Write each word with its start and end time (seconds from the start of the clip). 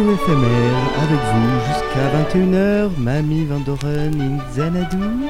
Radio 0.00 0.14
éphémère 0.14 0.80
avec 1.02 1.20
vous 1.30 1.60
jusqu'à 1.68 2.06
21h, 2.38 2.90
Mamie 2.96 3.44
Vandoren 3.44 4.18
in 4.18 4.38
Xanadu. 4.56 5.28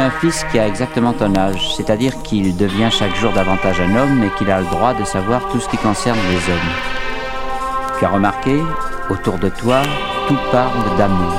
Un 0.00 0.08
fils 0.08 0.46
qui 0.50 0.58
a 0.58 0.66
exactement 0.66 1.12
ton 1.12 1.34
âge, 1.36 1.74
c'est-à-dire 1.76 2.22
qu'il 2.22 2.56
devient 2.56 2.88
chaque 2.90 3.14
jour 3.16 3.32
davantage 3.32 3.82
un 3.82 3.94
homme 3.96 4.24
et 4.24 4.30
qu'il 4.38 4.50
a 4.50 4.60
le 4.60 4.66
droit 4.66 4.94
de 4.94 5.04
savoir 5.04 5.46
tout 5.52 5.60
ce 5.60 5.68
qui 5.68 5.76
concerne 5.76 6.18
les 6.30 6.50
hommes. 6.50 6.72
Tu 7.98 8.06
as 8.06 8.08
remarqué, 8.08 8.62
autour 9.10 9.36
de 9.36 9.50
toi, 9.50 9.82
tout 10.26 10.38
parle 10.50 10.96
d'amour. 10.96 11.34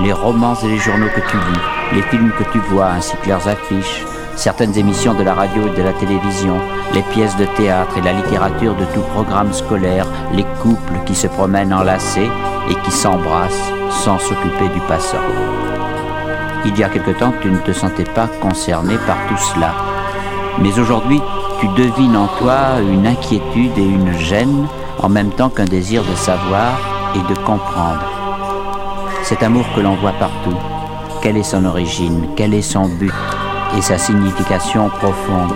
Les 0.00 0.12
romans 0.12 0.54
et 0.54 0.68
les 0.68 0.78
journaux 0.78 1.08
que 1.16 1.20
tu 1.20 1.36
lis, 1.36 1.96
les 1.96 2.02
films 2.02 2.30
que 2.38 2.44
tu 2.52 2.58
vois 2.70 2.90
ainsi 2.90 3.16
que 3.16 3.28
leurs 3.28 3.48
affiches, 3.48 4.04
certaines 4.36 4.78
émissions 4.78 5.14
de 5.14 5.24
la 5.24 5.34
radio 5.34 5.66
et 5.66 5.76
de 5.76 5.82
la 5.82 5.92
télévision, 5.94 6.60
les 6.94 7.02
pièces 7.12 7.36
de 7.36 7.46
théâtre 7.56 7.98
et 7.98 8.02
la 8.02 8.12
littérature 8.12 8.76
de 8.76 8.84
tout 8.94 9.04
programme 9.14 9.52
scolaire, 9.52 10.06
les 10.32 10.46
couples 10.62 11.00
qui 11.06 11.16
se 11.16 11.26
promènent 11.26 11.74
enlacés 11.74 12.30
et 12.70 12.74
qui 12.84 12.92
s'embrassent 12.92 13.72
sans 13.90 14.20
s'occuper 14.20 14.68
du 14.72 14.80
passant. 14.86 15.85
Il 16.64 16.78
y 16.78 16.82
a 16.82 16.88
quelque 16.88 17.12
temps 17.18 17.32
tu 17.40 17.50
ne 17.50 17.58
te 17.58 17.72
sentais 17.72 18.04
pas 18.04 18.28
concerné 18.40 18.96
par 19.06 19.16
tout 19.28 19.36
cela. 19.36 19.74
Mais 20.60 20.78
aujourd'hui, 20.78 21.20
tu 21.60 21.68
devines 21.68 22.16
en 22.16 22.28
toi 22.38 22.80
une 22.80 23.06
inquiétude 23.06 23.76
et 23.76 23.82
une 23.82 24.12
gêne 24.18 24.66
en 24.98 25.08
même 25.08 25.30
temps 25.30 25.50
qu'un 25.50 25.64
désir 25.64 26.02
de 26.02 26.14
savoir 26.14 26.78
et 27.14 27.32
de 27.32 27.38
comprendre. 27.40 28.04
Cet 29.22 29.42
amour 29.42 29.64
que 29.74 29.80
l'on 29.80 29.96
voit 29.96 30.12
partout, 30.12 30.56
quelle 31.22 31.36
est 31.36 31.42
son 31.42 31.64
origine, 31.64 32.28
quel 32.36 32.54
est 32.54 32.62
son 32.62 32.88
but 32.88 33.12
et 33.76 33.82
sa 33.82 33.98
signification 33.98 34.88
profonde. 34.88 35.52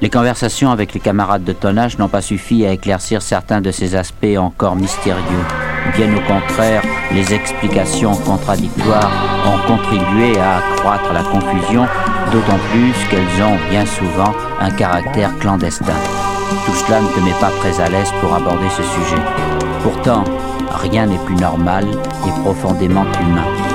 Les 0.00 0.10
conversations 0.10 0.70
avec 0.70 0.92
les 0.92 1.00
camarades 1.00 1.44
de 1.44 1.52
ton 1.52 1.76
âge 1.76 1.98
n'ont 1.98 2.08
pas 2.08 2.20
suffi 2.20 2.66
à 2.66 2.72
éclaircir 2.72 3.22
certains 3.22 3.60
de 3.60 3.70
ces 3.70 3.94
aspects 3.94 4.36
encore 4.36 4.76
mystérieux. 4.76 5.44
Bien 5.92 6.08
au 6.16 6.20
contraire, 6.20 6.82
les 7.12 7.32
explications 7.32 8.16
contradictoires 8.16 9.12
ont 9.46 9.68
contribué 9.68 10.38
à 10.38 10.56
accroître 10.56 11.12
la 11.12 11.22
confusion, 11.22 11.86
d'autant 12.32 12.58
plus 12.72 12.94
qu'elles 13.10 13.42
ont 13.42 13.58
bien 13.70 13.84
souvent 13.86 14.34
un 14.60 14.70
caractère 14.70 15.36
clandestin. 15.38 15.92
Tout 16.66 16.74
cela 16.74 17.00
ne 17.00 17.08
te 17.08 17.20
met 17.20 17.38
pas 17.40 17.50
très 17.60 17.80
à 17.80 17.88
l'aise 17.88 18.10
pour 18.20 18.34
aborder 18.34 18.68
ce 18.70 18.82
sujet. 18.82 19.22
Pourtant, 19.82 20.24
rien 20.82 21.06
n'est 21.06 21.24
plus 21.26 21.36
normal 21.36 21.86
et 22.26 22.40
profondément 22.40 23.04
humain. 23.20 23.73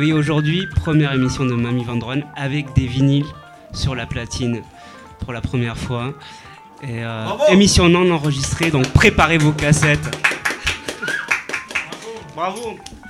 Oui, 0.00 0.14
aujourd'hui, 0.14 0.66
première 0.66 1.12
émission 1.12 1.44
de 1.44 1.52
Mamie 1.52 1.84
Vendron 1.84 2.22
avec 2.34 2.72
des 2.72 2.86
vinyles 2.86 3.26
sur 3.74 3.94
la 3.94 4.06
platine 4.06 4.62
pour 5.18 5.34
la 5.34 5.42
première 5.42 5.76
fois. 5.76 6.14
Et 6.82 7.04
euh, 7.04 7.26
émission 7.50 7.86
non 7.90 8.10
enregistrée, 8.10 8.70
donc 8.70 8.88
préparez 8.94 9.36
vos 9.36 9.52
cassettes. 9.52 10.16
Bravo. 12.34 12.78
half 12.78 13.09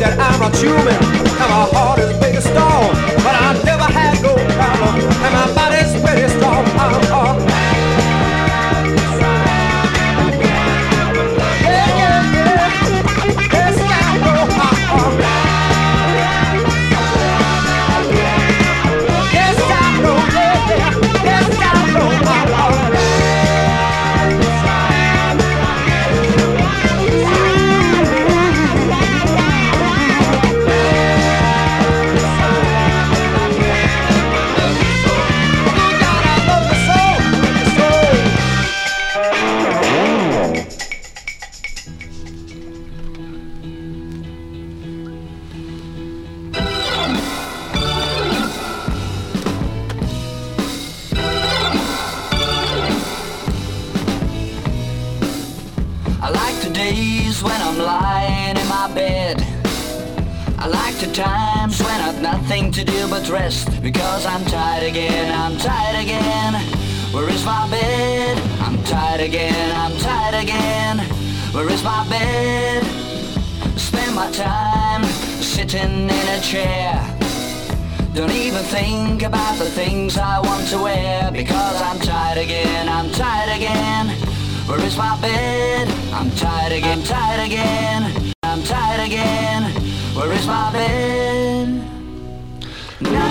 that 0.00 0.18
I'm 0.18 0.40
not 0.40 0.56
human. 0.56 1.19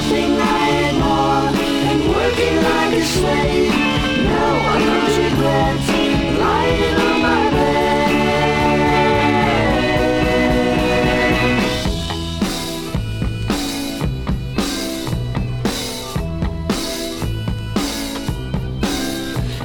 Working 0.10 0.38
night 0.38 0.94
long 0.98 1.54
and 1.54 2.02
working 2.10 2.56
like 2.64 2.94
a 2.98 3.04
slave. 3.04 3.74
No, 4.26 4.46
I 4.74 4.76
don't 4.88 5.18
regret 5.22 5.78
lying 6.40 6.98
on 6.98 7.18
my 7.22 7.42
bed. 7.52 8.10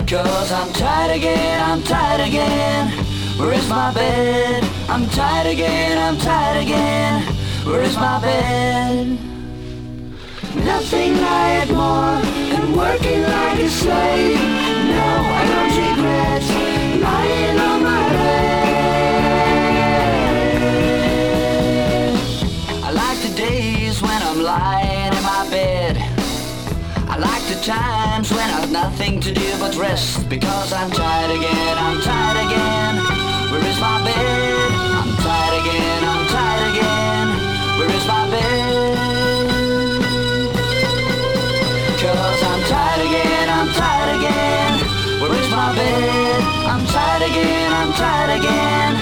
Cause 0.06 0.52
I'm 0.52 0.70
tired 0.74 1.16
again, 1.16 1.60
I'm 1.62 1.82
tired 1.84 2.20
again. 2.20 2.90
Where 3.38 3.54
is 3.54 3.66
my 3.70 3.94
bed? 3.94 4.62
I'm 4.90 5.06
tired 5.06 5.46
again, 5.46 5.96
I'm 5.96 6.18
tired 6.18 6.62
again. 6.62 7.22
Where 7.64 7.80
is 7.80 7.96
my 7.96 8.20
bed? 8.20 9.33
nothing 10.64 11.14
I 11.16 11.64
more 11.70 12.20
than 12.50 12.72
working 12.76 13.22
like 13.22 13.58
a 13.58 13.68
slave. 13.68 14.38
No, 14.38 15.08
I 15.38 15.42
don't 15.50 15.76
regret 15.84 16.42
lying 17.02 17.58
on 17.60 17.82
my 17.82 18.08
bed. 18.08 18.64
I 22.82 22.90
like 22.90 23.18
the 23.26 23.34
days 23.36 24.00
when 24.02 24.22
I'm 24.22 24.40
lying 24.42 25.12
in 25.12 25.22
my 25.22 25.46
bed. 25.50 25.96
I 27.08 27.16
like 27.18 27.44
the 27.52 27.60
times 27.62 28.30
when 28.30 28.48
I've 28.50 28.70
nothing 28.70 29.20
to 29.20 29.32
do 29.32 29.58
but 29.58 29.76
rest 29.76 30.28
because 30.28 30.72
I'm 30.72 30.90
tired 30.90 31.30
again, 31.30 31.78
I'm 31.78 32.00
tired 32.00 32.38
again. 32.46 32.96
Where 33.50 33.64
is 33.70 33.78
my 33.80 34.02
bed? 34.04 34.72
I'm 35.00 35.16
tired 35.26 35.54
again, 35.62 36.04
I'm 36.12 36.26
tired 36.36 36.64
again. 36.72 37.26
Where 37.78 37.90
is 37.96 38.06
my 38.06 38.30
bed? 38.30 38.93
bed? 45.74 46.40
I'm 46.72 46.86
tired 46.86 47.22
again, 47.22 47.72
I'm 47.72 47.92
tired 47.92 48.32
again. 48.40 48.94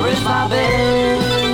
Where 0.00 0.08
is 0.12 0.22
my 0.24 0.48
bed? 0.48 1.49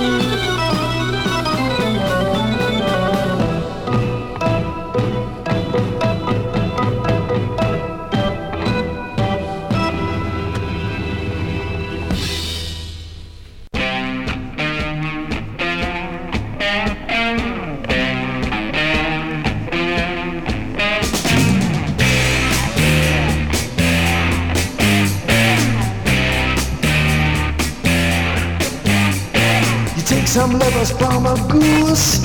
Some 30.37 30.59
lovers 30.59 30.91
from 30.91 31.25
a 31.25 31.35
goose. 31.49 32.21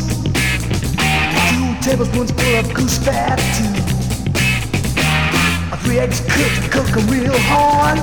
Two 1.48 1.74
tablespoons 1.80 2.30
full 2.30 2.56
of 2.58 2.74
goose 2.74 2.98
fat 2.98 3.38
too. 3.56 3.72
Three 5.78 5.98
eggs 5.98 6.20
cooked, 6.20 6.70
cook 6.70 6.94
a 6.94 7.00
real 7.10 7.32
horn. 7.48 7.96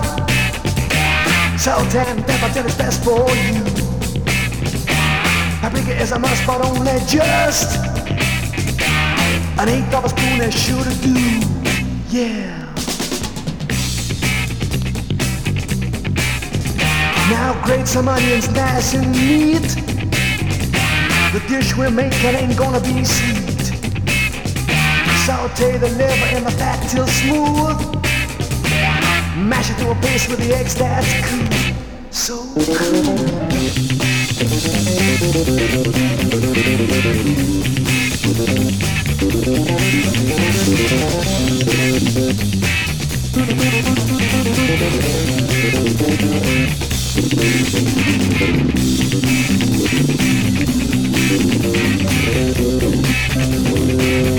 Salt 1.60 1.94
and 1.94 2.26
pepper 2.26 2.52
till 2.52 2.66
it's 2.66 2.76
best 2.76 3.04
for 3.04 3.30
you. 3.46 3.62
Paprika 5.62 6.02
is 6.02 6.12
a 6.12 6.18
must, 6.18 6.44
but 6.48 6.66
only 6.66 6.98
just 7.06 7.78
an 9.60 9.70
eighth 9.70 9.94
of 9.94 10.06
a 10.06 10.10
spoon 10.10 10.42
is 10.42 10.56
sure 10.56 10.84
to 10.84 10.96
do. 11.04 11.20
Yeah. 12.10 12.66
Now 17.30 17.64
grate 17.64 17.88
some 17.88 18.08
onions 18.08 18.50
nice 18.50 18.96
and 18.96 19.12
neat. 19.12 19.79
The 21.32 21.40
dish 21.48 21.76
we're 21.78 21.92
making 21.92 22.34
ain't 22.34 22.58
gonna 22.58 22.80
be 22.80 23.06
sweet. 23.06 23.62
Saute 25.28 25.78
the 25.78 25.90
liver 25.90 26.26
and 26.36 26.44
the 26.44 26.50
fat 26.50 26.82
till 26.90 27.06
smooth. 27.06 27.78
Mash 29.38 29.70
it 29.70 29.78
to 29.78 29.92
a 29.92 29.96
paste 30.02 30.28
with 30.28 30.40
the 30.40 30.56
eggs 30.56 30.74
that's 30.74 31.14
cool. 31.30 31.48
So 32.10 32.48
cool. 32.74 33.30
Thank 51.30 51.54
you. 54.34 54.39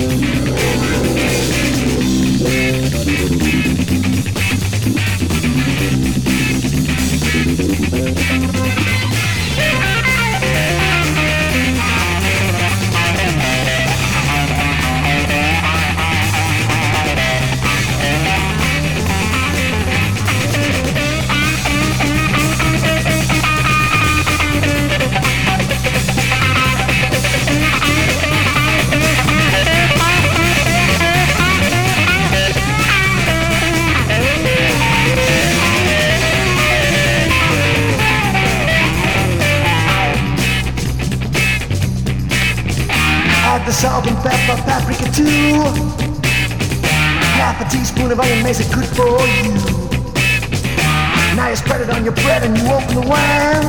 You 52.03 52.09
on 52.09 52.15
your 52.15 52.23
bread 52.23 52.43
and 52.43 52.57
you 52.57 52.65
open 52.71 52.95
the 52.95 53.07
wine. 53.07 53.65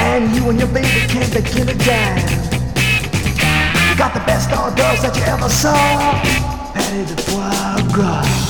And 0.00 0.34
you 0.34 0.48
and 0.50 0.58
your 0.58 0.68
baby 0.68 0.88
can't 1.08 1.32
begin 1.32 1.66
to 1.66 1.74
dine. 1.74 2.22
Got 3.96 4.14
the 4.14 4.20
best 4.26 4.50
hors 4.50 4.70
d'oeuvres 4.74 5.02
that 5.02 5.16
you 5.16 5.22
ever 5.24 5.48
saw. 5.48 5.74
Patty 6.72 7.04
de 7.04 7.22
foie 7.22 7.92
gras. 7.92 8.41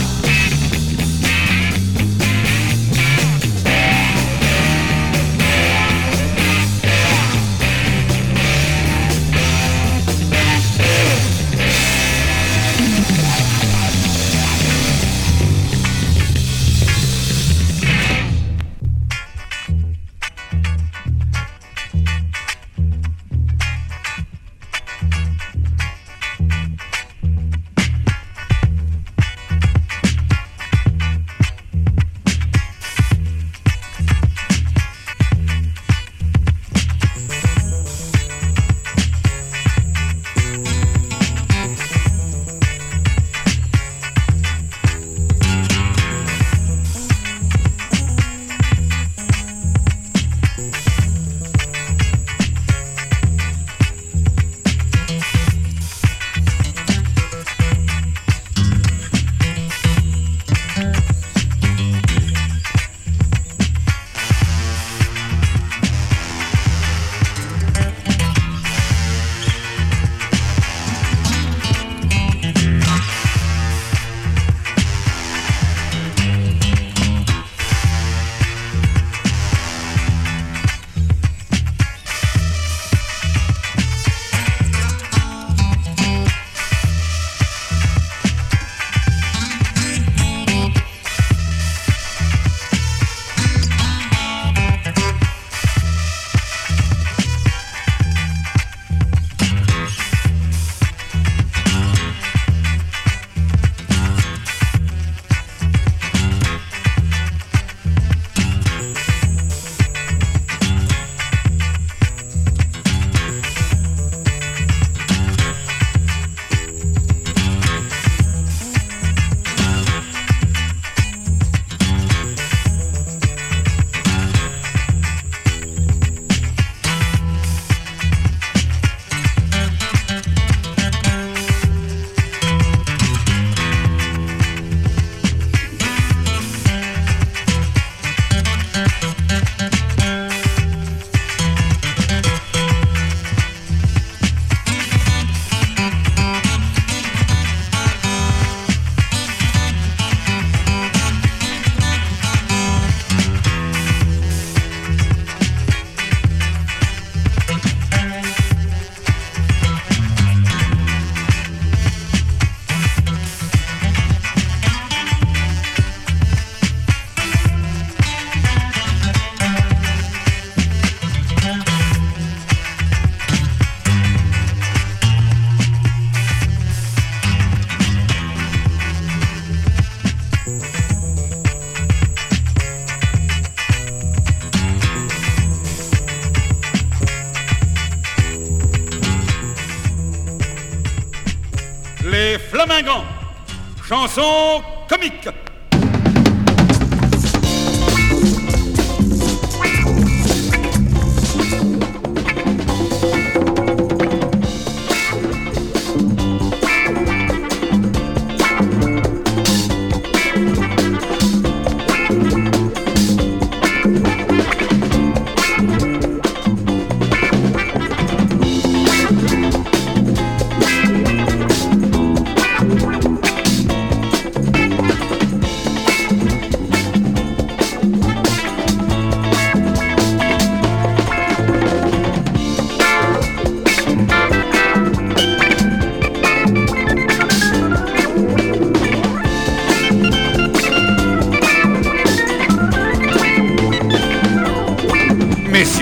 atomique 195.02 195.41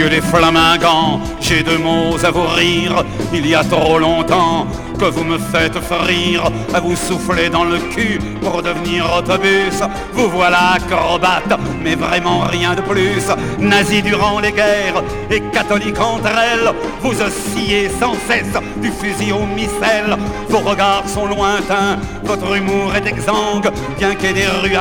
chanson 0.01 0.09
comique. 0.09 0.23
flamingant, 0.23 1.21
j'ai 1.41 1.63
deux 1.63 1.79
mots 1.79 2.17
à 2.25 2.31
vous 2.31 2.47
rire. 2.47 3.05
Il 3.33 3.47
y 3.47 3.55
a 3.55 3.65
trop 3.65 3.99
longtemps 3.99 4.67
que 4.99 5.07
vous 5.07 5.25
me 5.25 5.39
faites 5.39 5.79
frire, 5.81 6.45
à 6.75 6.81
vous 6.81 6.95
souffler 6.95 7.49
dans 7.49 7.65
le 7.65 7.79
cul 7.79 8.19
pour 8.43 8.63
devenir 8.63 9.11
autobus. 9.17 9.81
Vous 10.13 10.29
voilà 10.29 10.73
acrobate, 10.75 11.59
mais 11.83 11.95
vraiment 11.95 12.41
rien 12.41 12.75
de 12.75 12.83
plus. 12.83 13.25
Nazi 13.59 14.03
durant 14.03 14.41
les 14.41 14.53
guerres 14.53 15.03
et 15.31 15.41
catholique 15.53 15.99
entre 15.99 16.29
elles, 16.29 16.71
vous 17.01 17.15
oscillez 17.23 17.89
sans 17.89 18.15
cesse 18.29 18.57
du 18.81 18.91
fusil 18.91 19.33
au 19.33 19.47
missel. 19.47 20.17
Vos 20.49 20.59
regards 20.59 21.09
sont 21.09 21.27
lointains, 21.27 21.99
votre 22.25 22.55
humour 22.55 22.95
est 22.95 23.07
exsangue, 23.07 23.71
bien 23.99 24.15
qu'il 24.15 24.29
y 24.29 24.31
ait 24.31 24.35
des 24.35 24.47
rues 24.47 24.77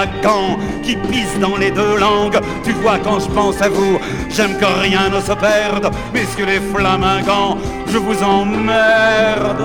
qui 0.83 0.95
pissent 0.95 1.39
dans 1.39 1.57
les 1.57 1.71
deux 1.71 1.97
langues. 1.97 2.39
Tu 2.63 2.71
vois, 2.73 2.97
quand 2.99 3.19
je 3.19 3.27
pense 3.29 3.61
à 3.61 3.69
vous, 3.69 3.99
j'aime 4.29 4.57
que 4.57 4.65
rien 4.65 5.09
ne 5.09 5.19
se 5.19 5.33
perde, 5.33 5.93
messieurs 6.13 6.45
les 6.45 6.59
flamingants, 6.59 7.57
je 7.87 7.97
vous 7.97 8.23
emmerde. 8.23 9.59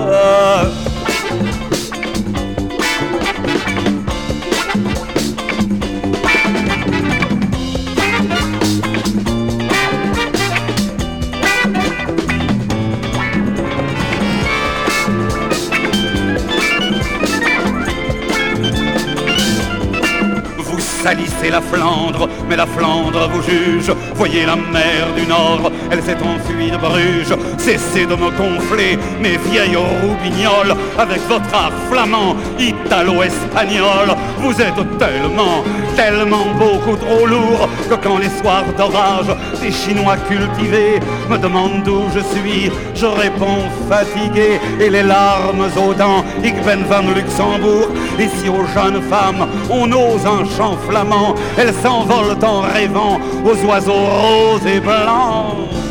La 21.49 21.61
Flandre, 21.61 22.27
mais 22.47 22.55
la 22.55 22.65
Flandre 22.65 23.29
vous 23.31 23.41
juge. 23.41 23.91
Voyez 24.15 24.45
la 24.45 24.55
mer 24.55 25.13
du 25.15 25.25
Nord, 25.27 25.71
elle 25.91 26.01
s'est 26.01 26.17
enfuie 26.17 26.71
de 26.71 26.77
Bruges. 26.77 27.35
Cessez 27.57 28.05
de 28.05 28.15
me 28.15 28.29
gonfler, 28.31 28.97
mes 29.21 29.37
vieilles 29.37 29.75
roubignoles, 29.75 30.75
avec 30.97 31.21
votre 31.27 31.53
art 31.53 31.71
flamand, 31.89 32.35
italo-espagnol. 32.59 34.15
Vous 34.39 34.61
êtes 34.61 34.97
tellement, 34.97 35.63
tellement 35.95 36.47
beaucoup 36.57 36.95
trop 36.97 37.25
lourd 37.25 37.67
que 37.89 37.95
quand 37.95 38.17
les 38.17 38.29
soirs 38.41 38.65
d'orage, 38.77 39.35
des 39.61 39.71
Chinois 39.71 40.17
cultivés 40.27 40.99
me 41.29 41.37
demandent 41.37 41.83
d'où 41.83 42.03
je 42.13 42.19
suis, 42.19 42.71
je 42.93 43.05
réponds 43.05 43.65
fatigué 43.89 44.59
et 44.79 44.89
les 44.89 45.03
larmes 45.03 45.69
aux 45.77 45.93
dents. 45.93 46.23
Ik 46.43 46.55
ben 46.63 46.83
van 46.89 47.03
Luxembourg. 47.15 47.89
Et 48.19 48.27
si 48.37 48.49
aux 48.49 48.65
jeunes 48.73 49.01
femmes 49.09 49.47
on 49.69 49.91
ose 49.91 50.25
un 50.25 50.45
chant 50.57 50.77
flamand, 50.87 51.34
elles 51.57 51.73
s'envolent 51.73 52.37
en 52.43 52.61
rêvant 52.61 53.19
aux 53.43 53.65
oiseaux 53.65 53.93
roses 53.93 54.65
et 54.65 54.79
blancs. 54.79 55.84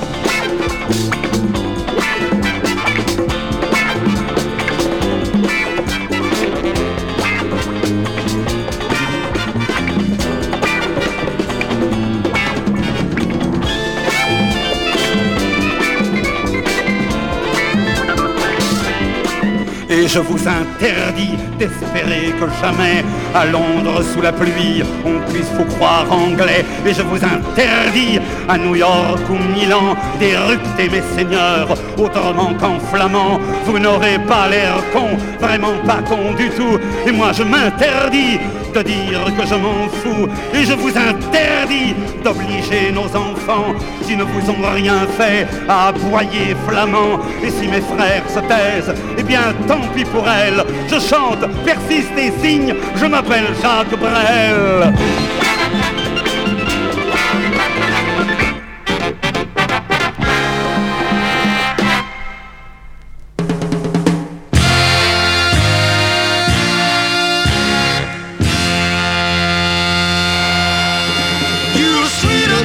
Je 20.15 20.21
vous 20.21 20.47
interdis 20.47 21.35
d'espérer 21.59 22.33
que 22.39 22.47
jamais 22.63 23.05
à 23.35 23.47
Londres 23.47 24.01
sous 24.13 24.23
la 24.23 24.31
pluie 24.33 24.85
on 25.05 25.19
puisse 25.33 25.51
vous 25.57 25.65
croire 25.75 26.07
anglais. 26.13 26.65
Et 26.87 26.95
je 26.95 27.03
vous 27.03 27.17
interdis 27.17 28.21
à 28.49 28.57
New 28.57 28.77
York 28.77 29.23
ou 29.29 29.35
Milan 29.53 29.97
d'éructer 30.21 30.89
mes 30.89 31.03
seigneurs 31.17 31.69
autrement 31.99 32.55
qu'en 32.61 32.79
flamand. 32.79 33.41
Vous 33.67 33.79
n'aurez 33.81 34.21
pas 34.21 34.49
l'air 34.49 34.77
con, 34.93 35.17
vraiment 35.41 35.77
pas 35.85 36.01
con 36.09 36.33
du 36.37 36.49
tout. 36.51 36.79
Et 37.07 37.11
moi 37.11 37.33
je 37.33 37.43
m'interdis 37.43 38.39
de 38.75 38.83
dire 38.83 39.25
que 39.39 39.47
je 39.47 39.55
m'en 39.55 39.89
fous 39.89 40.29
et 40.53 40.65
je 40.65 40.73
vous 40.73 40.91
interdis 40.91 41.95
d'obliger 42.25 42.91
nos 42.93 43.07
enfants 43.07 43.73
qui 44.05 44.17
ne 44.17 44.25
vous 44.25 44.51
ont 44.51 44.75
rien 44.75 45.07
fait 45.17 45.47
à 45.69 45.89
aboyer 45.89 46.57
flamand. 46.67 47.21
Et 47.43 47.51
si 47.51 47.69
mes 47.69 47.81
frères 47.81 48.29
se 48.29 48.41
taisent, 48.41 48.95
eh 49.17 49.23
bien 49.23 49.55
tant 49.69 49.81
pis 49.95 50.05
pour 50.05 50.27
elles. 50.29 50.65
Je 50.89 50.99
chante, 50.99 51.45
persiste 51.65 52.19
et 52.19 52.33
signe, 52.45 52.75
je 52.97 53.07
m'appelle 53.07 53.47
Jacques 53.63 53.99
Brel. 53.99 54.93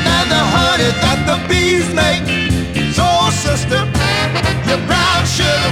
Than 0.08 0.26
the 0.30 0.44
honey 0.56 0.92
that 1.04 1.20
the 1.30 1.38
bees 1.50 1.88
make. 1.94 2.24
So, 2.98 3.08
sister, 3.46 3.82
you're 4.68 4.84
brown 4.88 5.22
sugar. 5.26 5.72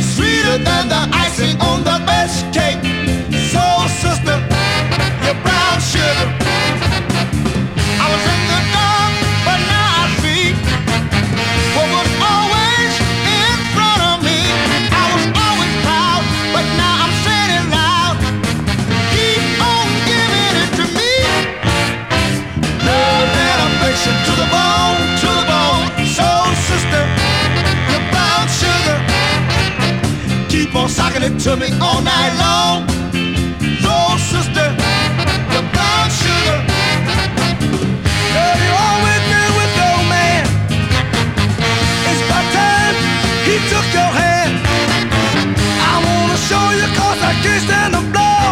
Sweeter 0.00 0.58
than 0.58 0.88
the 0.88 1.02
icing 1.12 1.60
on 1.60 1.84
the 1.84 1.98
best 2.06 2.44
cake. 2.52 2.80
So, 3.52 3.64
sister, 4.02 4.36
you're 5.24 5.40
brown 5.44 5.80
sugar. 5.80 6.28
It 31.26 31.40
to 31.40 31.56
me 31.56 31.68
all 31.80 32.00
night 32.02 32.32
long. 32.38 32.86
Soul 33.82 34.18
sister, 34.18 34.66
you're 35.52 35.68
brown 35.74 36.06
sugar. 36.22 36.58
Girl, 38.34 38.56
you 38.64 38.72
always 38.86 39.22
been 39.30 39.52
with 39.58 39.72
no 39.82 39.90
man. 40.12 40.44
It's 42.08 42.22
about 42.26 42.46
time 42.54 42.96
he 43.46 43.56
took 43.72 43.86
your 43.98 44.12
hand. 44.22 44.54
I 45.90 45.94
wanna 46.06 46.38
show 46.48 46.66
you 46.78 46.86
cause 46.98 47.20
I 47.30 47.32
can't 47.42 47.62
stand 47.66 47.92
the 47.96 48.02
blow. 48.14 48.46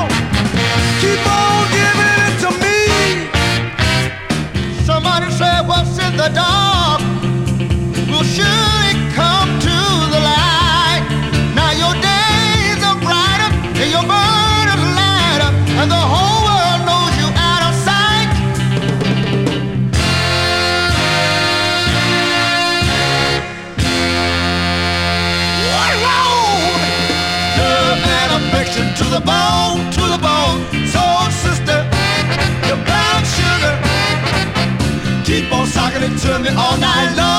Keep 1.03 1.23
on 1.39 1.63
giving 1.79 2.19
it 2.27 2.35
to 2.45 2.51
me. 2.63 2.79
Somebody 4.85 5.31
said 5.31 5.61
what's 5.69 5.99
in 5.99 6.17
the 6.17 6.29
dark 6.35 6.74
to 36.25 36.39
me 36.39 36.49
all 36.57 36.79
night 36.79 37.15
long. 37.17 37.34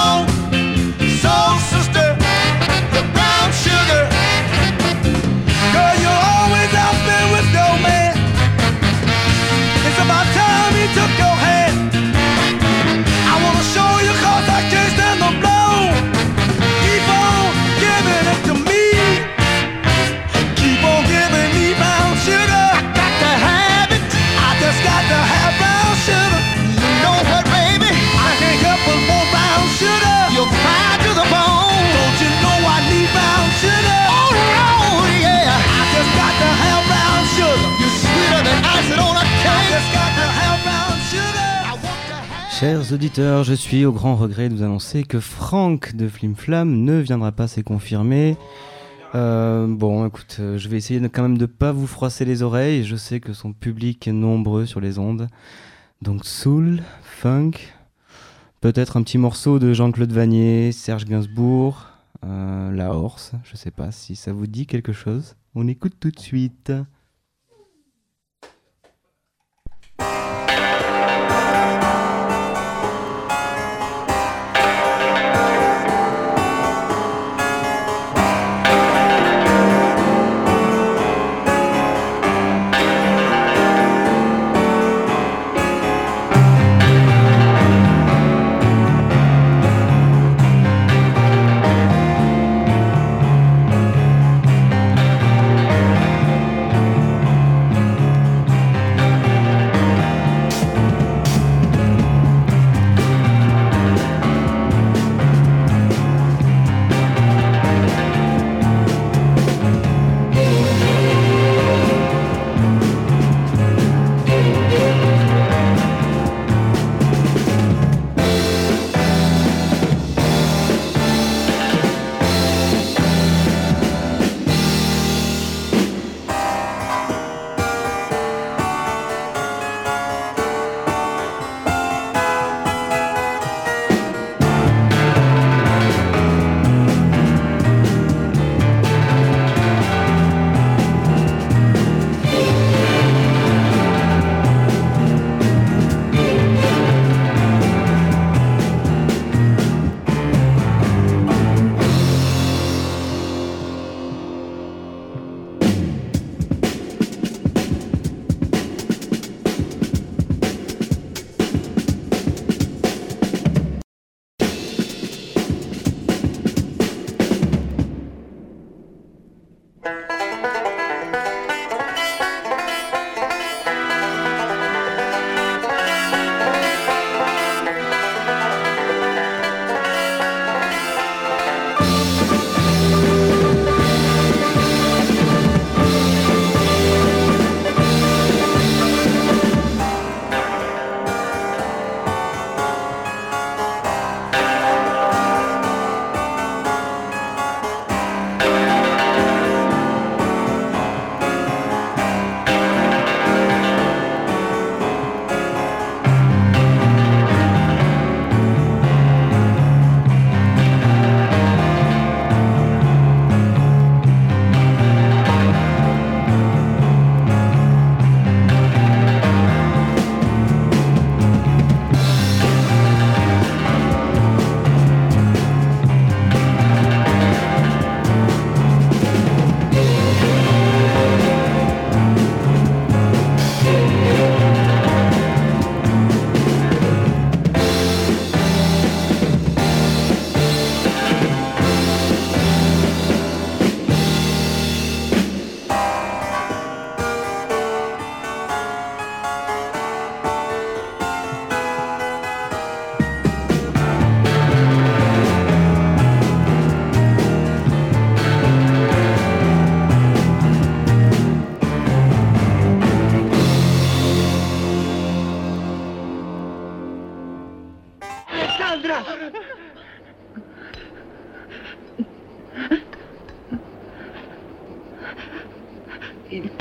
Chers 42.66 42.94
auditeurs, 42.94 43.44
je 43.44 43.54
suis 43.54 43.86
au 43.86 43.92
grand 43.92 44.16
regret 44.16 44.50
de 44.50 44.56
vous 44.56 44.64
annoncer 44.64 45.04
que 45.04 45.20
Franck 45.20 45.96
de 45.96 46.08
Flim 46.08 46.34
Flam 46.34 46.82
ne 46.82 46.98
viendra 46.98 47.32
pas, 47.32 47.48
c'est 47.48 47.62
confirmé. 47.62 48.38
Euh, 49.14 49.68
bon, 49.68 50.08
écoute, 50.08 50.38
euh, 50.40 50.58
je 50.58 50.68
vais 50.68 50.78
essayer 50.78 51.00
quand 51.10 51.22
même 51.22 51.38
de 51.38 51.46
pas 51.46 51.72
vous 51.72 51.86
froisser 51.86 52.26
les 52.26 52.42
oreilles. 52.42 52.84
Je 52.84 52.96
sais 52.96 53.20
que 53.20 53.34
son 53.34 53.54
public 53.54 54.08
est 54.08 54.14
nombreux 54.14 54.66
sur 54.66 54.82
les 54.82 54.98
ondes. 54.98 55.28
Donc 56.02 56.26
soul, 56.26 56.82
funk, 57.04 57.52
peut-être 58.62 58.98
un 58.98 59.04
petit 59.04 59.20
morceau 59.20 59.60
de 59.60 59.72
Jean-Claude 59.72 60.12
Vanier, 60.12 60.72
Serge 60.72 61.06
Gainsbourg, 61.06 61.92
euh, 62.26 62.72
La 62.72 62.96
Horse. 62.96 63.34
Je 63.44 63.56
sais 63.56 63.70
pas 63.70 63.92
si 63.92 64.16
ça 64.16 64.34
vous 64.34 64.48
dit 64.48 64.66
quelque 64.66 64.92
chose. 64.92 65.36
On 65.54 65.68
écoute 65.68 65.94
tout 66.00 66.10
de 66.10 66.20
suite. 66.20 66.74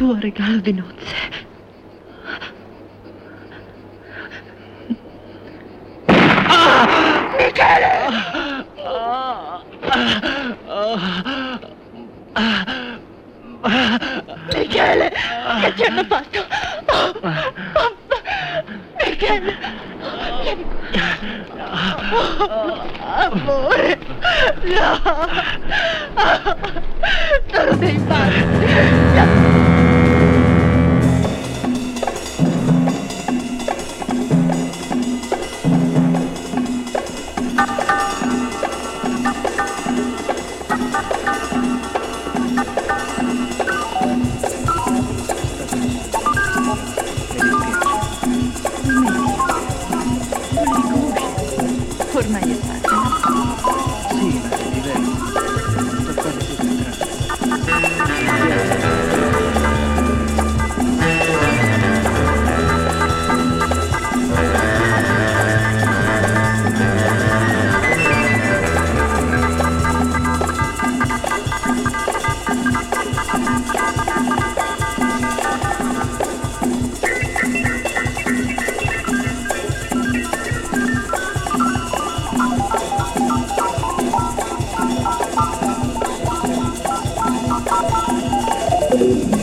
due 0.05 0.21
regalo 0.21 0.59
di 0.59 0.73
nozze. 0.75 1.17
Ah! 6.47 6.87
Michele! 7.39 7.91
Ah! 8.85 9.63
Michele, 14.53 15.09
che 15.61 15.73
ci 15.75 15.83
hanno 15.85 16.05
fatto? 16.05 16.47
Michele! 19.07 19.57
Amore, 23.17 23.99
no! 24.65 25.54
Innanzitutto 88.95 89.34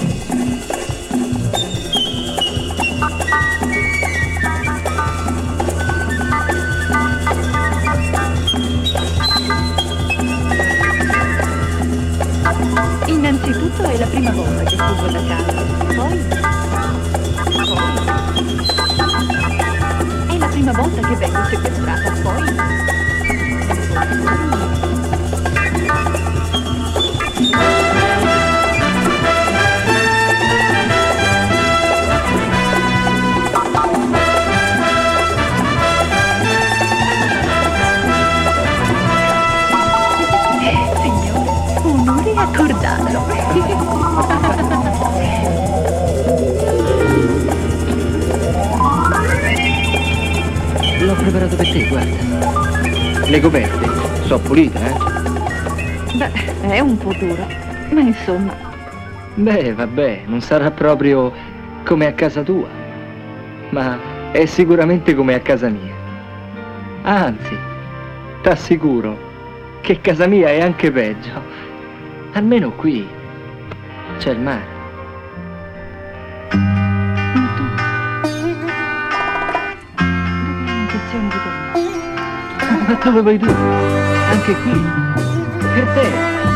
Beh, 59.41 59.73
vabbè, 59.73 60.21
non 60.27 60.39
sarà 60.39 60.69
proprio 60.69 61.33
come 61.83 62.05
a 62.05 62.13
casa 62.13 62.43
tua, 62.43 62.67
ma 63.71 63.97
è 64.29 64.45
sicuramente 64.45 65.15
come 65.15 65.33
a 65.33 65.39
casa 65.39 65.67
mia. 65.67 65.95
Anzi, 67.01 67.57
t'assicuro 68.43 69.17
che 69.81 69.99
casa 69.99 70.27
mia 70.27 70.49
è 70.49 70.61
anche 70.61 70.91
peggio. 70.91 71.41
Almeno 72.33 72.69
qui 72.73 73.07
c'è 74.19 74.29
il 74.29 74.39
mare. 74.41 74.79
Ma 82.87 82.99
dove 83.03 83.21
vai 83.23 83.39
tu? 83.39 83.49
Anche 83.49 84.53
qui. 84.53 84.85
Per 85.73 85.87
te. 85.95 86.50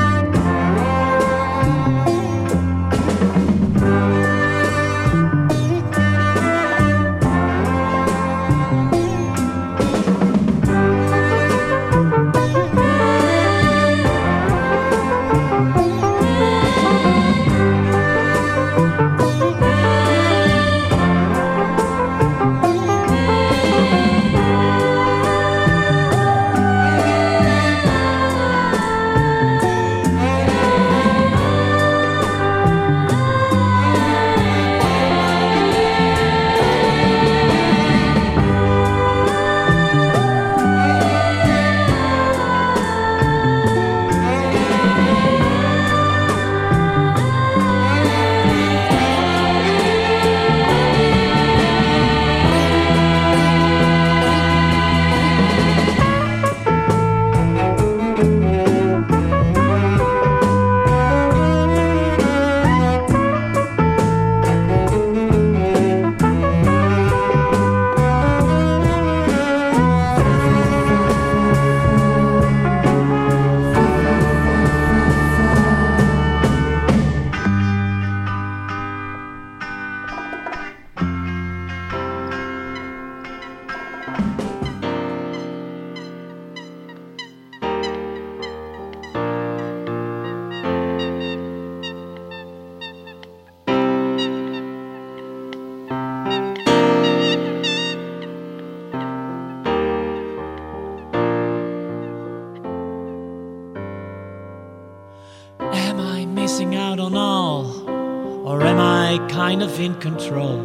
Kind 109.56 109.72
of 109.72 109.80
in 109.80 109.96
control? 110.02 110.60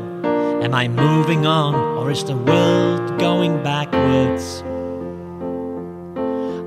Am 0.64 0.74
I 0.74 0.88
moving 0.88 1.46
on? 1.46 1.76
Or 1.76 2.10
is 2.10 2.24
the 2.24 2.34
world 2.36 3.20
going 3.20 3.62
backwards? 3.62 4.64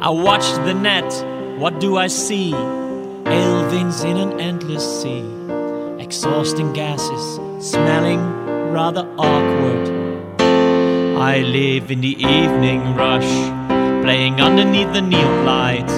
I 0.02 0.10
watch 0.10 0.46
the 0.64 0.74
net, 0.74 1.12
what 1.60 1.82
do 1.82 1.98
I 1.98 2.08
see? 2.08 2.52
Elvins 2.52 4.06
in 4.06 4.16
an 4.16 4.40
endless 4.40 4.86
sea. 5.02 5.26
exhausting 6.00 6.72
gases, 6.72 7.26
smelling 7.60 8.22
rather 8.72 9.06
awkward. 9.18 9.86
I 10.40 11.40
live 11.40 11.92
in 11.92 12.00
the 12.00 12.16
evening 12.24 12.96
rush, 12.96 13.34
playing 14.02 14.40
underneath 14.40 14.94
the 14.94 15.02
neon 15.02 15.46
light. 15.46 15.92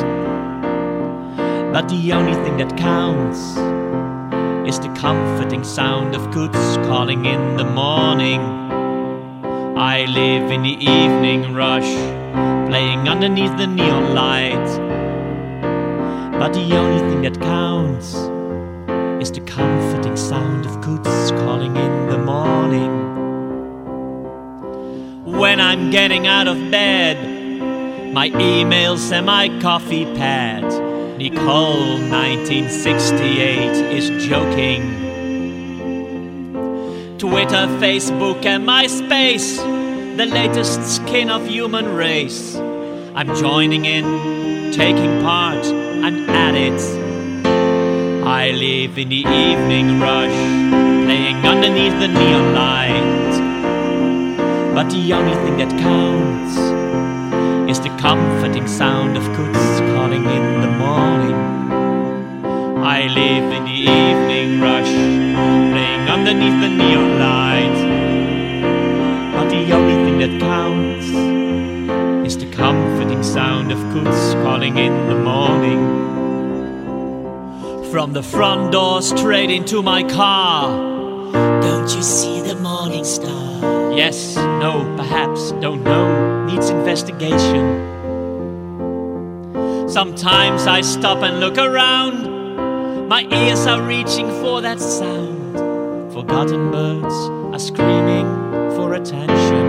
But 1.71 1.87
the 1.89 2.13
only 2.13 2.33
thing 2.43 2.57
that 2.57 2.75
counts 2.77 3.74
is 4.67 4.79
the 4.79 4.89
comforting 4.95 5.63
sound 5.63 6.15
of 6.15 6.31
goods 6.31 6.77
calling 6.87 7.25
in 7.25 7.55
the 7.55 7.63
morning. 7.63 8.41
I 9.77 10.05
live 10.05 10.49
in 10.49 10.63
the 10.63 10.77
evening 10.83 11.53
rush, 11.53 11.93
playing 12.67 13.07
underneath 13.07 13.55
the 13.57 13.67
neon 13.67 14.15
light. 14.15 14.67
But 16.39 16.53
the 16.53 16.75
only 16.75 16.99
thing 17.09 17.21
that 17.21 17.39
counts 17.39 18.15
is 19.21 19.31
the 19.31 19.41
comforting 19.45 20.17
sound 20.17 20.65
of 20.65 20.81
goods 20.81 21.31
calling 21.43 21.75
in 21.75 22.09
the 22.09 22.17
morning. 22.17 22.93
When 25.25 25.61
I'm 25.61 25.91
getting 25.91 26.25
out 26.25 26.47
of 26.47 26.57
bed, 26.71 27.17
my 28.13 28.29
emails 28.31 29.11
and 29.11 29.27
my 29.27 29.49
coffee 29.61 30.05
pad. 30.15 30.84
Nicole 31.25 31.97
1968 32.11 33.97
is 33.97 34.09
joking. 34.27 34.83
Twitter, 37.17 37.65
Facebook, 37.81 38.45
and 38.45 38.63
MySpace, 38.63 39.57
the 40.17 40.27
latest 40.27 40.83
skin 40.97 41.31
of 41.31 41.47
human 41.47 41.95
race. 41.95 42.55
I'm 43.15 43.35
joining 43.35 43.85
in, 43.85 44.71
taking 44.71 45.23
part, 45.23 45.65
I'm 45.65 46.29
at 46.29 46.53
it. 46.53 46.79
I 48.23 48.51
live 48.51 48.95
in 48.99 49.09
the 49.09 49.25
evening 49.25 49.99
rush, 49.99 50.37
playing 51.07 51.37
underneath 51.37 51.97
the 52.03 52.07
neon 52.07 52.53
light. 52.53 53.33
But 54.75 54.91
the 54.91 55.13
only 55.13 55.33
thing 55.33 55.57
that 55.57 55.71
counts 55.79 56.74
is 57.75 57.81
the 57.81 57.97
comforting 57.97 58.67
sound 58.67 59.17
of 59.17 59.25
goods 59.35 59.79
calling 59.91 60.23
in 60.23 60.61
the 60.61 60.71
morning. 60.85 61.35
I 62.81 63.07
live 63.07 63.51
in 63.51 63.65
the 63.65 63.79
evening 63.99 64.61
rush, 64.61 64.93
playing 65.73 66.07
underneath 66.15 66.59
the 66.61 66.69
neon 66.69 67.19
light. 67.19 67.77
But 69.33 69.49
the 69.49 69.73
only 69.73 69.95
thing 70.05 70.17
that 70.23 70.39
counts 70.39 71.07
is 72.27 72.37
the 72.37 72.49
comforting 72.55 73.23
sound 73.23 73.73
of 73.73 73.79
goods 73.91 74.35
calling 74.35 74.77
in 74.77 75.09
the 75.09 75.19
morning. 75.31 75.81
From 77.91 78.13
the 78.13 78.23
front 78.23 78.71
door 78.71 79.01
straight 79.01 79.51
into 79.51 79.81
my 79.83 80.01
car. 80.03 80.69
Don't 81.61 81.93
you 81.93 82.03
see 82.03 82.39
the 82.39 82.55
morning 82.55 83.03
star? 83.03 83.91
Yes, 83.91 84.37
no, 84.37 84.93
perhaps, 84.95 85.51
don't 85.63 85.83
know, 85.83 86.34
needs 86.45 86.69
investigation. 86.69 87.65
Sometimes 89.89 90.67
I 90.67 90.81
stop 90.81 91.23
and 91.23 91.39
look 91.39 91.57
around. 91.57 93.07
My 93.07 93.23
ears 93.23 93.65
are 93.65 93.81
reaching 93.81 94.27
for 94.41 94.61
that 94.61 94.79
sound. 94.79 95.53
Forgotten 96.13 96.71
birds 96.71 97.15
are 97.53 97.59
screaming 97.59 98.27
for 98.75 98.93
attention. 98.93 99.65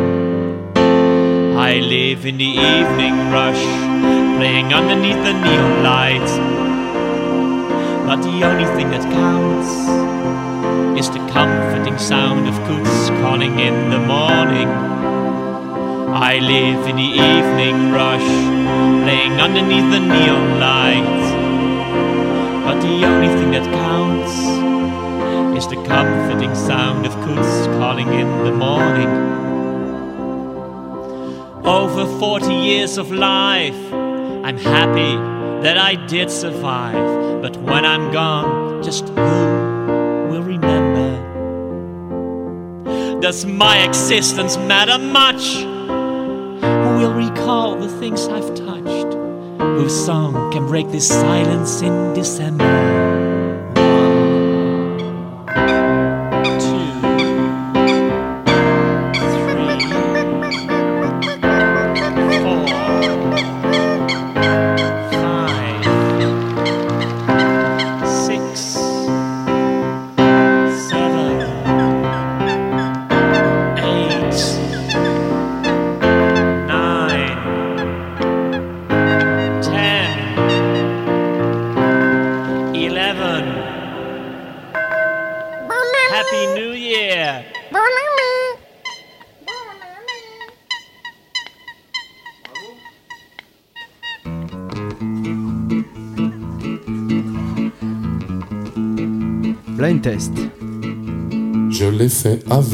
I 1.56 1.80
live 1.80 2.26
in 2.26 2.38
the 2.38 2.44
evening 2.44 3.14
rush, 3.30 3.64
playing 4.38 4.72
underneath 4.72 5.22
the 5.24 5.32
neon 5.32 5.82
light. 5.82 6.30
But 8.06 8.22
the 8.22 8.44
only 8.44 8.66
thing 8.76 8.90
that 8.90 9.02
counts 9.12 9.70
is 11.00 11.10
the 11.10 11.18
comforting 11.32 11.98
sound 11.98 12.48
of 12.48 12.54
coots 12.66 13.08
calling 13.20 13.58
in 13.58 13.90
the 13.90 13.98
morning. 13.98 14.68
I 16.18 16.38
live 16.38 16.86
in 16.86 16.96
the 16.96 17.02
evening 17.02 17.92
rush, 17.92 18.24
playing 19.04 19.32
underneath 19.32 19.90
the 19.90 20.00
neon 20.00 20.58
light. 20.58 21.04
But 22.64 22.80
the 22.80 23.04
only 23.04 23.28
thing 23.28 23.50
that 23.50 23.64
counts 23.64 24.32
is 25.58 25.66
the 25.68 25.76
comforting 25.84 26.54
sound 26.54 27.04
of 27.04 27.14
goods 27.16 27.66
calling 27.76 28.14
in 28.14 28.44
the 28.44 28.50
morning. 28.50 29.10
Over 31.66 32.06
40 32.18 32.46
years 32.46 32.96
of 32.96 33.12
life, 33.12 33.92
I'm 33.92 34.56
happy 34.56 35.18
that 35.62 35.76
I 35.76 35.96
did 36.06 36.30
survive. 36.30 37.42
But 37.42 37.58
when 37.58 37.84
I'm 37.84 38.10
gone, 38.10 38.82
just 38.82 39.10
who 39.10 40.28
will 40.30 40.42
remember? 40.42 41.20
Does 43.20 43.44
my 43.44 43.84
existence 43.84 44.56
matter 44.56 44.96
much? 44.96 45.76
Will 47.06 47.14
recall 47.14 47.76
the 47.76 47.88
things 48.00 48.26
I've 48.26 48.52
touched? 48.56 49.14
Whose 49.60 49.94
song 49.94 50.50
can 50.50 50.66
break 50.66 50.90
this 50.90 51.06
silence 51.06 51.80
in 51.80 52.14
December? 52.14 53.05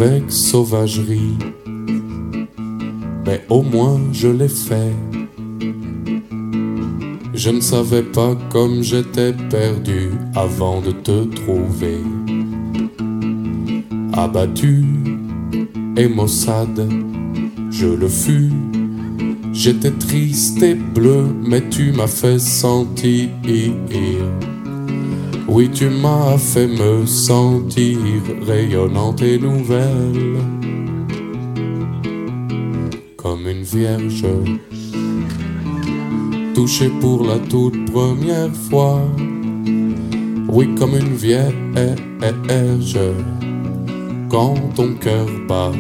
Avec 0.03 0.33
sauvagerie, 0.33 1.39
mais 3.25 3.41
au 3.49 3.63
moins 3.63 4.01
je 4.13 4.27
l'ai 4.27 4.49
fait. 4.49 4.93
Je 7.33 7.51
ne 7.51 7.61
savais 7.61 8.03
pas 8.03 8.35
comme 8.51 8.83
j'étais 8.83 9.33
perdu 9.49 10.11
avant 10.35 10.81
de 10.81 10.91
te 10.91 11.25
trouver. 11.25 12.01
Abattu 14.13 14.85
et 15.97 16.09
maussade, 16.09 16.89
je 17.71 17.87
le 17.87 18.09
fus. 18.09 18.51
J'étais 19.53 19.93
triste 19.93 20.61
et 20.65 20.75
bleu, 20.75 21.27
mais 21.45 21.63
tu 21.69 21.93
m'as 21.93 22.09
fait 22.09 22.41
sentir. 22.41 23.29
Oui, 25.55 25.69
tu 25.69 25.91
m'as 25.91 26.39
fait 26.39 26.67
me 26.67 27.05
sentir 27.05 27.99
rayonnante 28.47 29.21
et 29.21 29.39
nouvelle, 29.39 30.39
comme 33.19 33.47
une 33.47 33.63
vierge, 33.63 34.25
touchée 36.55 36.91
pour 37.03 37.27
la 37.27 37.39
toute 37.39 37.93
première 37.93 38.51
fois. 38.71 39.03
Oui, 40.49 40.75
comme 40.75 40.95
une 40.95 41.17
vierge, 41.17 41.53
quand 44.31 44.55
ton 44.75 44.95
cœur 44.95 45.27
bat 45.47 45.73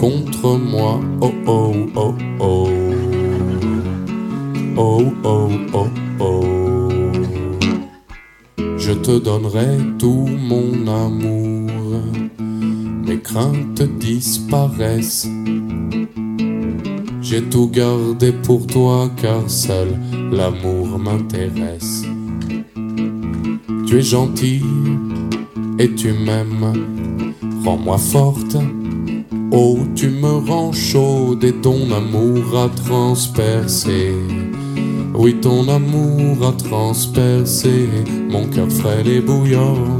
contre 0.00 0.56
moi. 0.58 1.00
Oh 1.20 1.34
oh 1.46 1.74
oh 1.94 2.14
oh, 2.40 2.68
oh 4.78 5.12
oh 5.22 5.50
oh 5.74 5.88
oh. 6.20 6.53
Je 8.86 8.92
te 8.92 9.18
donnerai 9.18 9.78
tout 9.98 10.28
mon 10.28 10.86
amour, 10.86 12.02
mes 13.06 13.18
craintes 13.18 13.82
disparaissent. 13.98 15.26
J'ai 17.22 17.42
tout 17.44 17.70
gardé 17.70 18.30
pour 18.30 18.66
toi 18.66 19.10
car 19.16 19.48
seul 19.48 19.88
l'amour 20.30 20.98
m'intéresse. 20.98 22.04
Tu 23.86 23.96
es 23.96 24.02
gentil 24.02 24.60
et 25.78 25.90
tu 25.94 26.12
m'aimes, 26.12 27.00
rends-moi 27.64 27.96
forte. 27.96 28.58
Oh, 29.50 29.78
tu 29.94 30.10
me 30.10 30.46
rends 30.46 30.72
chaude 30.72 31.42
et 31.42 31.54
ton 31.54 31.90
amour 31.90 32.54
a 32.54 32.68
transpercé. 32.68 34.12
Oui, 35.14 35.36
ton 35.40 35.68
amour 35.68 36.48
a 36.48 36.52
transpercé 36.52 37.88
mon 38.28 38.46
cœur 38.48 38.70
frêle 38.70 39.08
et 39.08 39.20
bouillant. 39.20 39.98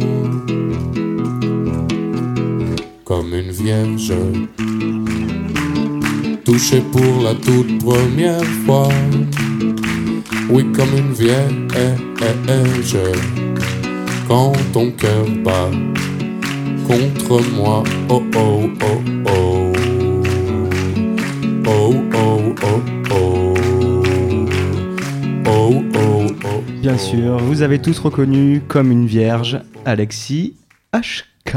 comme 3.05 3.35
une 3.35 3.51
vierge. 3.51 4.13
Touché 6.45 6.83
pour 6.93 7.23
la 7.23 7.35
toute 7.35 7.79
première 7.79 8.45
fois, 8.67 8.89
oui, 10.51 10.65
comme 10.73 10.97
une 10.97 11.13
vierge. 11.13 12.97
Quand 14.27 14.53
ton 14.73 14.91
cœur 14.93 15.27
bat 15.45 15.71
contre 16.89 17.41
moi, 17.55 17.83
oh 18.09 18.23
oh. 18.37 18.74
Vous 27.13 27.63
avez 27.63 27.81
tous 27.81 27.99
reconnu 27.99 28.63
comme 28.67 28.91
une 28.91 29.07
vierge 29.07 29.61
Alexis 29.85 30.55
HK. 30.93 31.57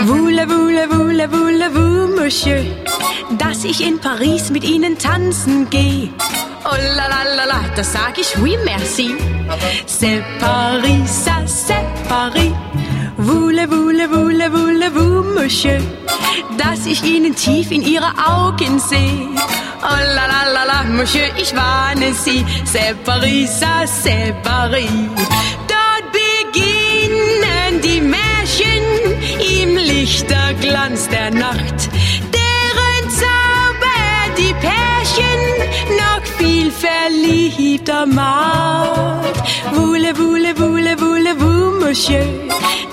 Voulez-vous, 0.00 0.62
voulez-vous, 0.62 1.04
voulez-vous, 1.38 2.22
Monsieur, 2.22 2.64
dass 3.38 3.64
ich 3.64 3.80
in 3.86 3.98
Paris 3.98 4.50
mit 4.52 4.64
Ihnen 4.64 4.98
tanzen 4.98 5.68
gehe? 5.70 6.10
Oh 6.64 6.76
la 6.76 7.08
la 7.08 7.24
la 7.36 7.46
la, 7.46 7.60
da 7.76 7.82
sag 7.82 8.18
ich 8.18 8.36
oui 8.42 8.56
merci. 8.64 9.12
C'est 9.86 10.22
Paris, 10.38 11.02
ça 11.06 11.42
c'est 11.46 11.86
Paris. 12.08 12.52
Voulez-vous, 13.18 13.82
voulez-vous, 13.82 14.30
voulez-vous, 14.50 15.22
Monsieur, 15.40 15.78
dass 16.58 16.86
ich 16.86 17.02
Ihnen 17.04 17.34
tief 17.34 17.70
in 17.70 17.82
Ihre 17.82 18.12
Augen 18.26 18.78
sehe? 18.78 19.28
Oh 19.82 20.00
la 20.16 20.26
la 20.26 20.42
la 20.52 20.64
la, 20.64 20.82
Monsieur, 20.84 21.28
ich 21.36 21.54
warne 21.54 22.12
Sie. 22.14 22.44
C'est 22.64 22.94
Paris, 23.04 23.48
ça. 23.48 23.84
Dort 25.72 26.06
beginnen 26.12 27.80
die 27.82 28.00
Märchen 28.00 28.84
im 29.60 29.76
Lichterglanz 29.76 31.08
der 31.08 31.30
Nacht. 31.30 31.78
Deren 32.38 33.10
Zauber 33.10 34.02
die 34.38 34.54
Pärchen 34.54 35.40
noch 36.02 36.21
viel 37.22 37.50
verliebter 37.50 38.06
macht. 38.06 39.42
Voulez, 39.72 40.12
voulez, 40.16 40.54
voulez, 40.56 40.96
voulez-vous, 40.96 41.84
Monsieur, 41.84 42.24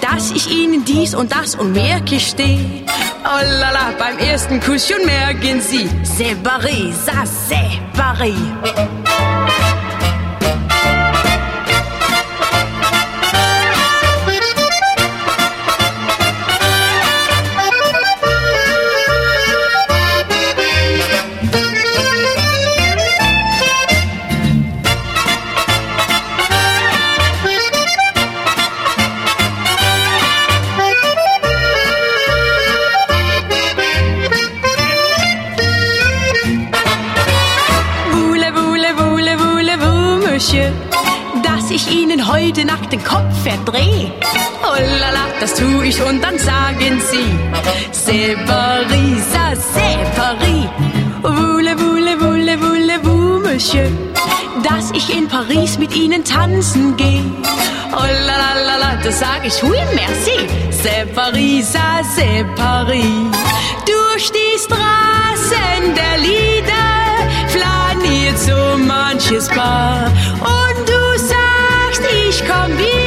dass 0.02 0.32
ich 0.32 0.50
Ihnen 0.50 0.84
dies 0.86 1.16
und 1.16 1.32
das 1.32 1.56
und 1.56 1.74
mehr 1.74 2.02
gestehe? 2.02 2.84
Oh 3.24 3.44
la 3.60 3.72
la, 3.72 3.94
beim 3.98 4.18
ersten 4.18 4.60
Kuss 4.60 4.88
schon 4.88 5.06
merken 5.06 5.62
Sie, 5.62 5.88
c'est 6.04 6.36
Paris, 6.44 6.94
ça 7.06 7.24
c'est 7.26 7.80
Paris. 7.96 8.36
Kopf 43.20 43.44
verdreh? 43.44 44.12
Oh 44.64 44.80
la 45.02 45.10
la, 45.18 45.26
das 45.42 45.54
tu 45.54 45.82
ich 45.82 46.02
und 46.02 46.22
dann 46.24 46.38
sagen 46.40 47.02
Sie, 47.10 47.30
c'est 47.92 48.36
Paris, 48.46 49.16
ça 49.34 49.46
c'est 49.74 50.02
Paris. 50.16 50.68
Voulez, 51.22 51.76
voulez, 51.76 52.16
voulez, 52.16 52.58
dass 54.64 54.92
ich 54.94 55.08
in 55.18 55.28
Paris 55.28 55.78
mit 55.78 55.94
Ihnen 55.96 56.24
tanzen 56.24 56.96
geh? 56.96 57.22
Oh 57.92 58.10
la 58.28 58.36
la 58.44 58.52
la 58.68 58.76
la, 58.84 58.92
das 59.04 59.20
sag 59.20 59.42
ich 59.44 59.62
oui 59.64 59.80
merci, 59.96 60.38
c'est 60.82 61.06
Paris, 61.14 61.64
ça. 61.74 61.90
Durch 63.92 64.32
die 64.32 64.58
Straßen 64.66 65.82
der 66.00 66.16
Lieder 66.28 66.92
flaniert 67.54 68.40
so 68.48 68.78
manches 68.78 69.48
Paar. 69.50 70.06
Und 70.56 70.80
du 70.88 71.02
sagst, 71.18 72.04
ich 72.28 72.44
komm 72.48 72.78
wieder, 72.78 72.99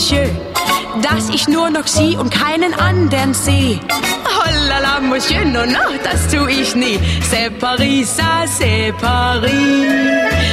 Monsieur, 0.00 0.30
dass 1.02 1.28
ich 1.28 1.46
nur 1.46 1.68
noch 1.68 1.86
Sie 1.86 2.16
und 2.16 2.30
keinen 2.30 2.72
anderen 2.72 3.34
seh. 3.34 3.78
Oh 4.24 5.02
Monsieur, 5.02 5.44
no, 5.44 5.66
no, 5.66 5.98
das 6.02 6.26
tu 6.28 6.48
ich 6.48 6.74
nie. 6.74 6.98
C'est 7.30 7.50
Paris, 7.50 8.06
ça 8.06 8.46
c'est 8.46 8.94
Paris. 8.98 9.90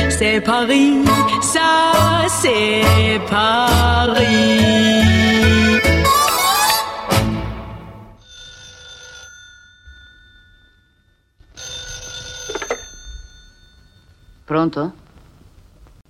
C'est 0.09 0.41
Paris, 0.41 1.01
ça 1.41 2.27
c'est 2.27 3.21
Paris. 3.29 4.59
Pronto? 14.45 14.91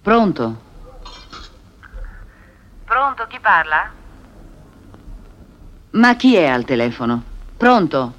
Pronto? 0.03 0.66
Pronto, 2.88 3.27
chi 3.27 3.38
parla? 3.41 3.91
Ma 5.89 6.15
chi 6.15 6.35
è 6.35 6.47
al 6.47 6.63
telefono? 6.63 7.21
Pronto? 7.57 8.13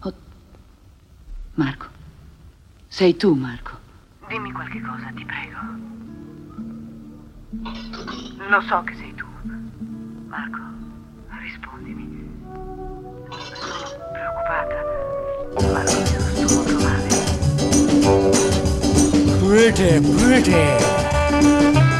Oh, 0.00 0.12
Marco. 1.54 1.86
Sei 2.88 3.16
tu, 3.16 3.34
Marco. 3.34 3.78
Dimmi 4.26 4.50
qualche 4.50 4.80
cosa, 4.80 5.12
ti 5.14 5.24
prego. 5.24 5.58
Lo 8.48 8.60
so 8.62 8.82
che 8.82 8.96
sei 8.96 9.14
tu. 9.14 9.26
Marco, 10.26 10.58
rispondimi. 11.40 12.28
Sono 13.28 14.10
preoccupata. 14.12 14.82
Marco, 15.70 15.92
io 15.92 16.20
sto 16.20 16.54
molto 16.56 16.76
male. 16.82 17.08
Pretty, 19.46 20.00
pretty. 20.16 21.93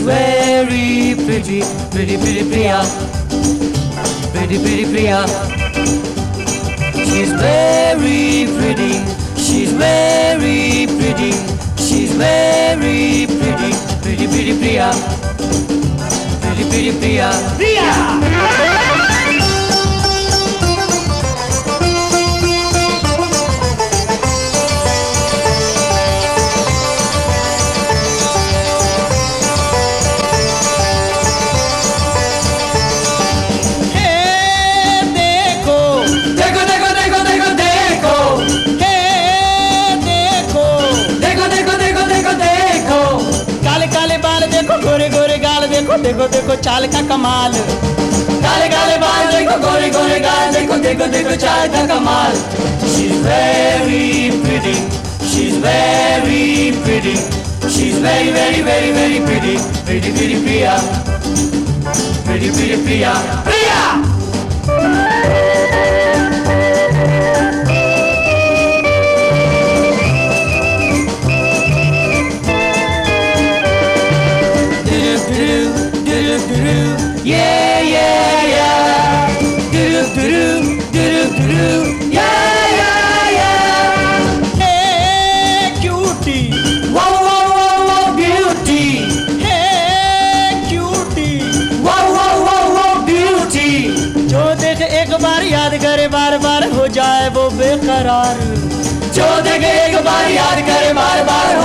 Very 0.00 1.14
pretty. 1.24 1.62
Pretty, 1.90 2.16
pretty, 2.16 2.48
Priya. 2.48 2.82
Pretty, 4.32 4.58
pretty, 4.58 4.84
Priya. 4.84 5.26
She's 7.06 7.32
very 7.32 8.46
pretty. 8.56 8.92
She's 9.36 9.72
very 9.72 10.86
pretty. 10.98 11.32
She's 11.76 12.12
very 12.14 13.26
pretty. 13.26 13.72
Pretty, 14.02 14.26
pretty, 14.28 14.58
Priya. 14.58 14.90
Pretty, 16.40 16.64
pretty, 16.70 16.98
Priya. 16.98 17.30
Priya! 17.56 18.79
देखो 45.99 45.99
देखो 46.03 46.27
देखो 46.35 46.55
चाल 46.65 46.87
का 46.93 47.01
कमाल 47.07 47.53
काले 47.53 48.67
काले 48.73 48.97
बाल 49.03 49.31
देखो 49.31 49.57
गोरे 49.65 49.89
गोरे 49.95 50.19
गाल 50.25 50.53
देखो 50.53 50.77
देखो 50.85 51.05
देखो 51.15 51.35
चाल 51.45 51.67
का 51.75 51.85
कमाल 51.93 52.43
She's 52.95 53.17
very 53.25 54.31
pretty 54.43 54.75
She's 55.31 55.57
very 55.65 56.71
pretty 56.85 57.15
She's 57.75 57.97
very 58.07 58.31
very 58.37 58.61
very 58.69 58.91
very 58.99 59.19
pretty 59.27 59.55
Pretty 59.89 60.11
pretty 60.17 60.37
Priya 60.45 60.75
Pretty 62.25 62.49
pretty 62.57 62.77
Priya 62.85 63.13
Priya 63.49 63.58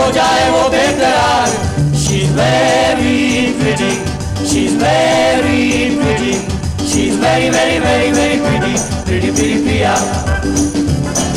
no 0.06 0.12
giant 0.12 0.54
won't 0.54 0.74
enter 0.74 1.96
She's 1.96 2.30
very 2.32 3.54
pretty, 3.60 3.92
she's 4.46 4.76
very 4.76 5.96
pretty, 5.98 6.34
she's 6.86 7.18
very, 7.18 7.50
very, 7.50 7.80
very, 7.80 8.12
very 8.12 8.38
pretty, 8.40 8.76
pretty, 9.06 9.32
pretty 9.32 9.64
Priya, 9.64 9.96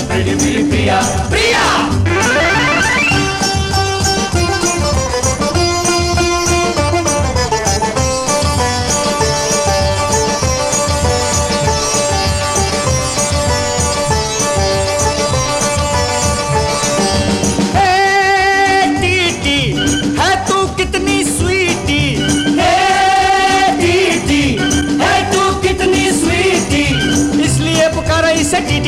pretty, 0.08 0.36
pretty 0.36 0.68
Priya, 0.68 1.00
Priya! 1.30 2.07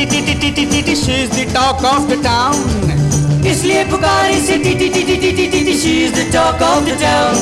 TT 0.00 0.04
TT 0.06 0.34
TT 0.40 0.64
TT 0.70 0.94
she 0.96 1.14
is 1.22 1.30
the 1.30 1.44
talk 1.54 1.84
of 1.84 2.08
the 2.10 2.22
town 2.24 3.44
इसलिए 3.46 3.84
पुकारा 3.90 4.28
इसे 4.36 4.56
TT 4.58 4.88
TT 4.94 5.16
TT 5.16 5.46
TT 5.52 5.74
she 5.78 5.90
is 6.04 6.12
the 6.14 6.24
talk 6.34 6.62
of 6.68 6.84
the 6.84 6.96
town 7.02 7.34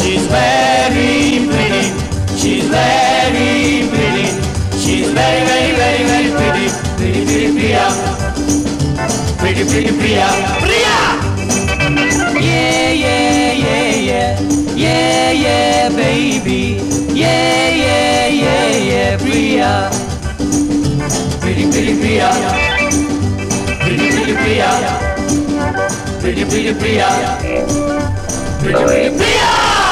she 0.00 0.12
is 0.14 0.28
very 0.32 1.38
pretty 1.48 2.38
she 2.40 2.52
is 2.58 2.68
very 2.74 3.82
pretty 3.94 4.78
she 4.84 5.00
is 5.00 5.08
very 5.18 5.42
very 5.48 5.72
very 5.80 6.04
very 6.04 6.30
pretty 6.30 6.68
pretty 6.96 7.24
pretty 7.24 7.52
Priya 7.58 7.90
Pretty, 9.42 9.64
pretty 9.70 9.92
Priya. 9.98 10.26
Priya! 10.60 10.98
Yeah, 12.40 12.90
yeah, 13.00 13.52
yeah, 13.62 13.96
yeah. 14.10 14.40
Yeah, 14.76 15.32
yeah, 15.32 15.88
baby. 15.96 16.60
Yeah, 17.12 17.74
yeah, 17.82 18.26
yeah, 18.42 18.70
yeah, 18.90 19.16
Priya. 19.24 20.15
Priya. 22.17 22.31
Pretty, 23.79 24.09
pretty 24.09 24.33
Priya. 24.33 24.69
Pretty, 26.19 26.45
pretty 26.45 26.73
Priya. 26.73 27.37
Pretty, 28.59 28.85
pretty 28.85 29.17
Priya! 29.17 29.86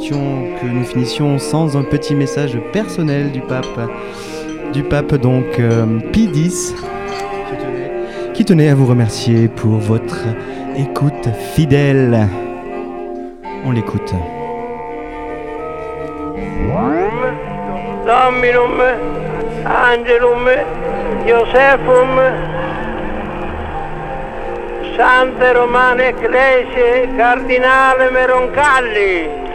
Que 0.00 0.66
nous 0.66 0.84
finissions 0.84 1.38
sans 1.38 1.76
un 1.76 1.82
petit 1.82 2.14
message 2.14 2.58
personnel 2.72 3.32
du 3.32 3.40
pape. 3.40 3.90
Du 4.72 4.82
pape, 4.82 5.14
donc 5.14 5.58
euh, 5.58 5.86
P10, 6.12 6.74
qui 8.34 8.44
tenait, 8.44 8.68
à 8.68 8.74
vous 8.74 8.86
remercier 8.86 9.48
pour 9.48 9.78
votre 9.78 10.18
écoute 10.76 11.28
fidèle. 11.54 12.28
On 13.64 13.70
l'écoute. 13.72 14.12
Dominum, 18.06 18.82
Angelum, 19.64 20.48
Josephum, 21.26 22.20
Sante 24.96 25.56
Romane 25.56 26.00
Ecclesiae, 26.00 27.16
Cardinale 27.16 28.10
Meroncalli. 28.12 29.45